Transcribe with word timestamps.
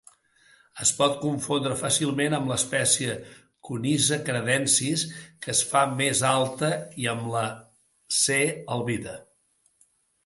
Es 0.83 0.91
pot 0.99 1.11
confondre 1.23 1.75
fàcilment 1.81 2.35
amb 2.37 2.49
l'espècie 2.51 3.13
"Conyza 3.69 4.19
canadensis", 4.31 5.03
que 5.43 5.55
es 5.55 5.63
fa 5.75 5.85
més 6.03 6.25
alta, 6.31 6.73
i 7.05 7.09
amb 7.15 7.31
la 7.37 7.45
"C. 8.23 8.41
albida". 8.79 9.15